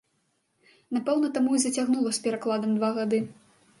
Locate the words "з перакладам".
2.19-2.71